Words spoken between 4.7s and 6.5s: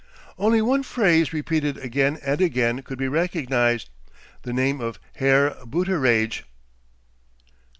of "Herr Booteraidge."